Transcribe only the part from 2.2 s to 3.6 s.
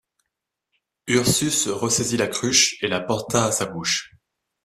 cruche et la porta à